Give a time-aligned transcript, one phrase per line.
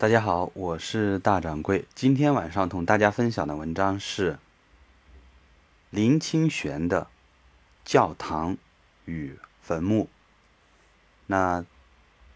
[0.00, 1.84] 大家好，我是大掌柜。
[1.94, 4.38] 今天晚上同大家分享的文章是
[5.90, 7.02] 林清玄的
[7.84, 8.56] 《教堂
[9.04, 10.04] 与坟墓》。
[11.26, 11.66] 那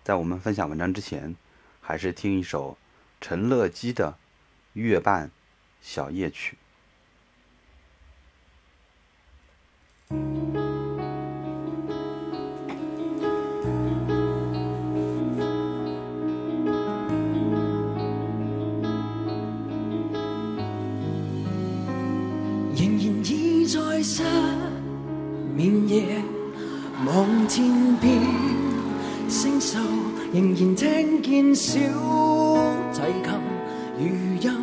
[0.03, 1.35] 在我们分享文章之前，
[1.80, 2.77] 还是听一首
[3.19, 4.10] 陈乐基的
[4.74, 5.31] 《月半
[5.81, 6.58] 小夜曲》。
[22.77, 24.23] 仍然倚在失
[25.55, 26.23] 眠夜
[27.06, 28.20] 望天边
[29.28, 29.78] 星宿，
[30.33, 31.78] 仍然听见小
[32.92, 33.33] 提琴
[33.97, 34.05] 如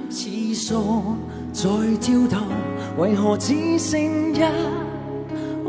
[0.10, 1.16] 泣似诉
[1.54, 1.70] 在
[2.02, 2.46] 跳头，
[2.98, 4.42] 为何只剩一？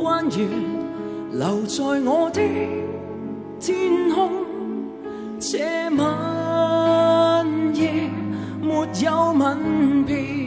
[0.02, 0.48] 弯月
[1.32, 2.40] 留在我的
[3.60, 4.30] 天空？
[5.38, 5.59] 这
[5.96, 8.10] 晚夜
[8.60, 10.41] 没有吻别，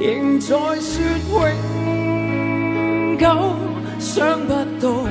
[0.00, 0.46] 仍在
[0.80, 1.40] 说永。
[3.18, 3.26] 久
[3.98, 5.04] 想不到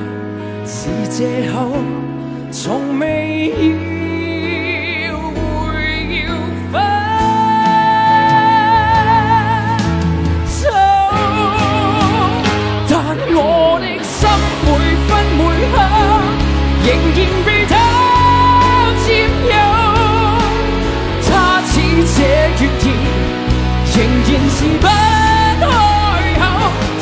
[0.65, 1.75] 是借口，
[2.51, 3.51] 从未
[5.05, 5.35] 要会
[6.23, 6.25] 要
[6.71, 6.73] 分
[10.47, 10.57] 手，
[12.87, 12.95] 但
[13.35, 13.37] 我
[13.81, 14.17] 的心
[14.63, 14.67] 每
[15.03, 15.39] 分每
[15.73, 15.75] 刻
[16.85, 17.71] 仍然被他
[19.03, 19.05] 占
[19.51, 19.53] 有，
[21.27, 21.29] 他
[21.65, 21.75] 似
[22.15, 22.17] 这，
[23.97, 25.65] 仍然是不开
[26.37, 26.41] 口。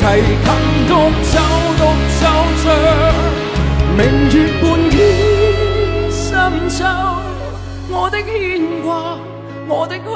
[0.00, 0.02] 提
[0.44, 0.48] 琴
[0.88, 0.90] 独
[1.30, 1.34] 奏
[1.76, 1.80] 独
[2.18, 2.22] 奏
[2.62, 2.64] 着，
[3.98, 4.94] 明月半倚
[6.10, 6.32] 深
[6.70, 6.78] 秋，
[7.90, 8.30] 我的牵
[8.82, 8.88] 挂，
[9.68, 10.08] 我的渴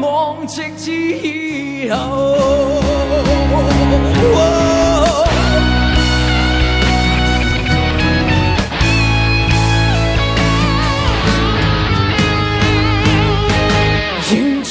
[0.00, 1.98] 望，直至以后。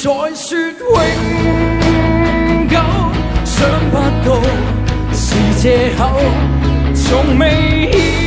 [0.10, 0.66] 再说永
[2.68, 2.74] 久，
[3.46, 4.42] 想不到
[5.14, 5.38] 是。
[5.62, 6.02] 借口，
[6.96, 8.19] 从未。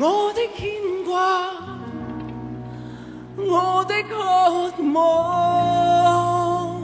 [0.00, 0.70] 我的牵
[1.04, 1.50] 挂，
[3.36, 4.14] 我的渴
[4.92, 6.80] 望，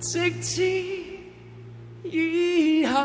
[0.00, 0.62] 直至
[2.02, 3.00] 以后。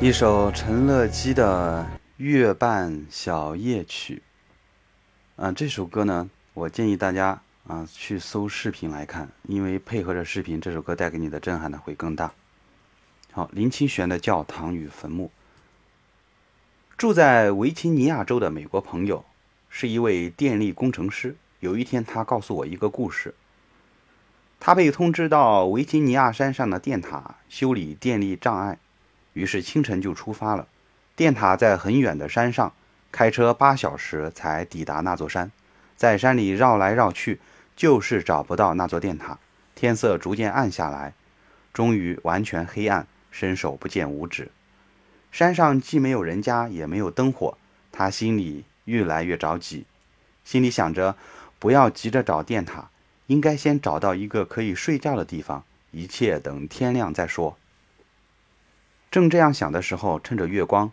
[0.00, 1.86] 一首陈乐基的
[2.16, 4.20] 《月半小夜曲》
[5.42, 12.32] 啊，这首歌呢，我建议大家啊去搜视频来看，因为配合着视频，这首歌带给你的震撼呢会更大。
[13.36, 15.30] 好，林清玄的教堂与坟墓。
[16.96, 19.26] 住在维吉尼亚州的美国朋友
[19.68, 21.36] 是一位电力工程师。
[21.60, 23.34] 有一天，他告诉我一个故事。
[24.58, 28.78] 他被通知到维吉尼亚山上的电塔修理电力障碍，
[29.34, 30.66] 于是清晨就出发了。
[31.14, 32.72] 电塔在很远的山上，
[33.12, 35.52] 开车八小时才抵达那座山。
[35.94, 37.38] 在山里绕来绕去，
[37.76, 39.38] 就是找不到那座电塔。
[39.74, 41.12] 天色逐渐暗下来，
[41.74, 43.06] 终于完全黑暗。
[43.38, 44.50] 伸手不见五指，
[45.30, 47.58] 山上既没有人家，也没有灯火，
[47.92, 49.84] 他心里越来越着急，
[50.42, 51.14] 心里想着
[51.58, 52.88] 不要急着找电塔，
[53.26, 57.58] 应该先找到一个可以睡觉的地方，一切等天亮再说。
[59.10, 60.90] 正这样想的时候，趁着月光，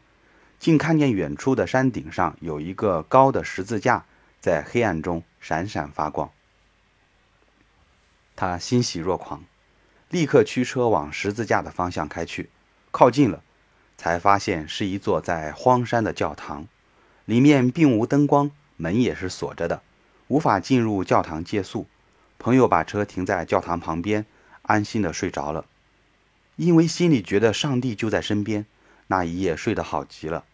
[0.59, 4.03] 竟看见远处的山顶上有一个高的十字架
[4.41, 6.29] 在黑暗中闪闪发光，
[8.35, 9.41] 他欣喜若狂。
[10.13, 12.51] 立刻驱车往十字架的方向开去，
[12.91, 13.41] 靠近了，
[13.97, 16.67] 才发现是一座在荒山的教堂，
[17.25, 19.81] 里面并无灯光，门也是锁着的，
[20.27, 21.87] 无法进入教堂借宿。
[22.37, 24.27] 朋友把车停在教堂旁边，
[24.61, 25.65] 安心的睡着了，
[26.57, 28.67] 因为心里觉得上帝就在身边，
[29.07, 30.45] 那一夜睡得好极了。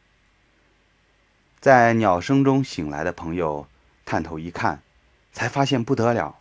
[1.60, 3.68] 在鸟声中醒来的朋友
[4.06, 4.82] 探头一看，
[5.34, 6.40] 才发现不得了。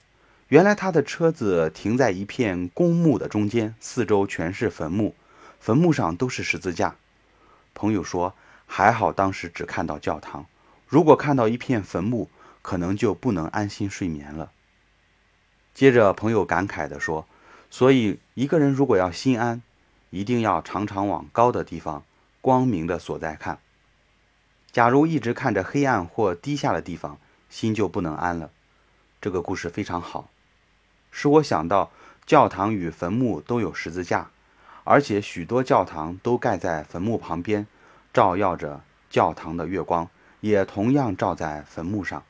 [0.49, 5.15] 原来他的车子停在一片公墓的中间，四周全是坟墓，
[5.61, 6.97] 坟墓上都是十字架。
[7.75, 8.35] 朋友说，
[8.67, 10.47] 还好当时只看到教堂，
[10.87, 12.31] 如果看到一片坟墓，
[12.63, 14.51] 可能就不能安心睡眠了。
[15.75, 17.27] 接着，朋友感慨地说
[17.69, 19.63] ：“所以一个人如果要心安，
[20.09, 22.03] 一定要常常往高的地方、
[22.41, 23.59] 光明的所在看。
[24.73, 27.19] 假如一直看着黑暗或低下的地方，
[27.51, 28.51] 心就不能安了。”
[29.21, 30.31] 这个故事非常好，
[31.11, 31.91] 使我想到
[32.27, 34.31] 教堂与坟墓都有十字架，
[34.85, 37.67] 而且许多教堂都盖在坟墓旁边，
[38.13, 40.09] 照耀着教堂的月光，
[40.41, 42.23] 也同样照在坟墓上。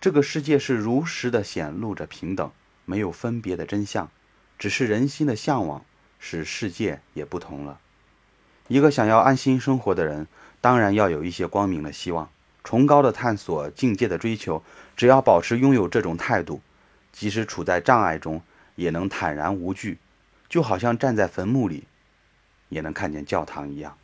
[0.00, 2.50] 这个世界是如实的显露着平等，
[2.84, 4.10] 没有分别的真相，
[4.58, 5.84] 只是人心的向往
[6.18, 7.78] 使世界也不同了。
[8.68, 10.26] 一个想要安心生活的人，
[10.60, 12.28] 当然要有一些光明的希望。
[12.64, 14.62] 崇高的探索，境界的追求，
[14.96, 16.60] 只要保持拥有这种态度，
[17.16, 18.42] 即使处在障碍中，
[18.74, 19.96] 也能坦然无惧，
[20.50, 21.84] 就好像站在坟墓里，
[22.68, 23.96] 也能看见教堂一样。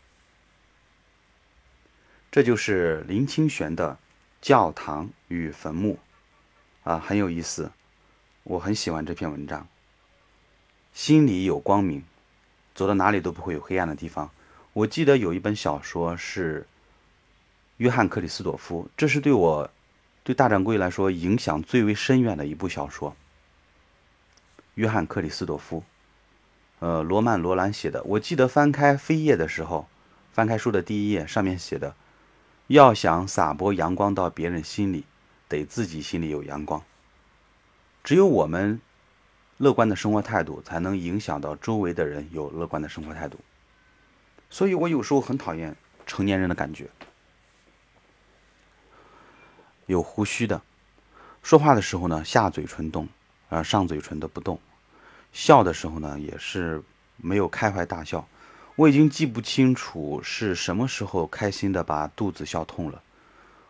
[2.30, 3.92] 这就是林清玄的
[4.40, 5.98] 《教堂与坟墓》，
[6.90, 7.70] 啊，很有意思，
[8.44, 9.68] 我很喜欢这篇文章。
[10.94, 12.02] 心里有光明，
[12.74, 14.30] 走到哪里都不会有黑暗的地方。
[14.72, 16.66] 我记得有一本小说是。
[17.78, 19.68] 约翰·克里斯朵夫，这是对我、
[20.24, 23.16] 对大掌柜来说影响最为深远的一部小说。
[24.74, 25.82] 约翰·克里斯朵夫，
[26.78, 28.02] 呃，罗曼·罗兰写的。
[28.04, 29.86] 我记得翻开扉页的时候，
[30.32, 31.94] 翻开书的第一页，上面写的
[32.68, 35.04] ：“要想洒播阳光到别人心里，
[35.48, 36.82] 得自己心里有阳光。
[38.02, 38.80] 只有我们
[39.58, 43.38] 乐观的生活态度，才能影响到周围的人有乐观的生活态度。”
[44.48, 45.76] 所以我有时候很讨厌
[46.06, 46.88] 成年人的感觉。
[49.92, 50.60] 有胡须的，
[51.42, 53.06] 说话的时候呢，下嘴唇动，
[53.48, 54.56] 啊上嘴唇的不动；
[55.32, 56.82] 笑的时候呢，也是
[57.18, 58.26] 没有开怀大笑。
[58.74, 63.02] 我已经记不清楚是什么时候开心的把肚子笑痛了。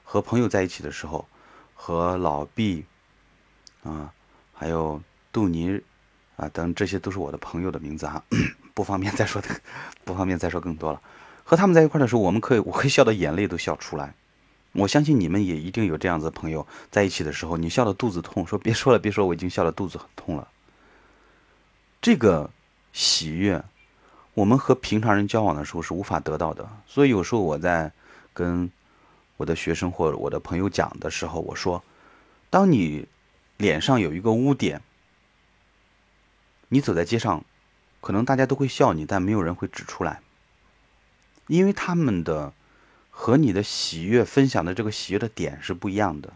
[0.05, 1.27] 和朋友在一起的时候，
[1.75, 2.85] 和老毕
[3.83, 4.13] 啊，
[4.55, 5.03] 还有
[5.33, 5.81] 杜尼
[6.37, 8.23] 啊等，这些都是我的朋友的名字哈，
[8.75, 9.49] 不方便再说的，
[10.05, 11.01] 不方便再说更多了。
[11.43, 14.15] 和他们在一块的时候，我们可以，我可以笑的眼泪都笑出来。
[14.73, 20.49] 我相信你们也一定有这样子的朋友，在一起的时候，你笑得肚子痛，说别说了，别说，我已经笑得肚子很痛了。
[22.01, 22.49] 这个
[22.91, 23.63] 喜悦，
[24.33, 26.67] 我们和平常人交往的时候是无法得到的。
[26.87, 27.93] 所以有时候我在
[28.33, 28.71] 跟
[29.37, 31.85] 我的学生或者我的朋友讲的时候，我说，
[32.49, 33.07] 当你
[33.59, 34.81] 脸上有一个污点，
[36.71, 37.45] 你走在街上，
[38.01, 40.23] 可能大家都会笑你，但没有人会指出来，
[41.47, 42.55] 因为他们的。
[43.23, 46.33] 和你的喜悦分享的这个喜悦的点是不一样的，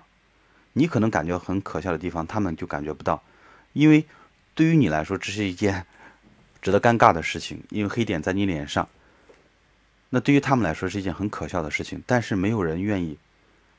[0.75, 3.25] 你可能感觉很可笑的地方，他们就感觉不到，
[3.73, 4.07] 因为
[4.55, 5.85] 对于你来说这是一件
[6.63, 8.89] 值得尴尬的事情，因为黑点在你脸上，
[10.11, 13.19] 那对于他们来说是一件很可笑的事情，但是没有人愿意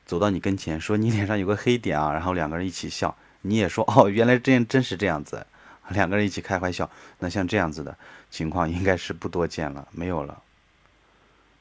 [0.04, 5.46] 走到你跟前说你脸上有个黑点啊，然后两个人一起笑，你也说哦，原来真真是这样子，
[5.88, 6.90] 两个人一起开怀笑，
[7.20, 7.96] 那像这样子的
[8.30, 10.42] 情况应该是不多见了，没有了。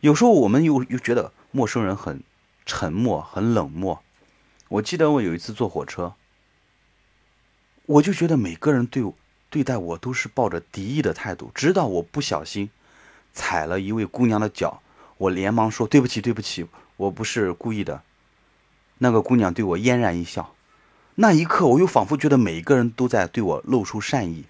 [0.01, 2.21] 有时候我们又又觉得陌生人很
[2.65, 4.03] 沉默、很冷漠。
[4.69, 6.13] 我记得我有一次坐火车，
[7.85, 9.03] 我就觉得每个人对
[9.49, 11.49] 对待我都是抱着敌意的态度。
[11.55, 12.69] 直到我不小心
[13.33, 14.81] 踩了一位姑娘的脚，
[15.17, 18.03] 我连忙说：“对不起，对不起，我不是故意的。”
[18.99, 20.53] 那个姑娘对我嫣然一笑。
[21.15, 24.45] 那一刻，我又仿佛觉得每一个人都在对我露出善意。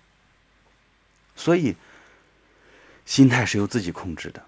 [1.35, 1.75] 所以，
[3.05, 4.43] 心态是由自己控制的。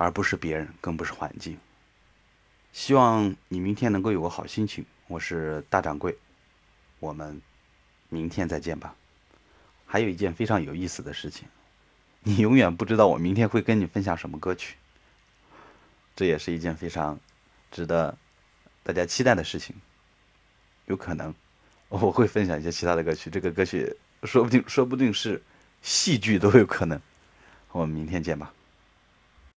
[0.00, 1.58] 而不是别人，更不是环境。
[2.72, 4.82] 希望你明天能够有个好心情。
[5.08, 6.16] 我是大掌柜，
[7.00, 7.38] 我们
[8.08, 8.96] 明天再见吧。
[9.84, 11.46] 还有一件非常有意思的事情，
[12.22, 14.76] 你永远不知道我明天会跟你分享什么歌曲。
[16.16, 17.20] 这也是一件非常
[17.70, 18.16] 值得
[18.82, 19.76] 大家期待的事情。
[20.86, 21.34] 有可能
[21.90, 25.42] 我会分享一些其他的歌曲，这个歌曲说不定说不定是
[25.82, 26.98] 戏剧都有可能。
[27.72, 28.50] 我们明天见吧。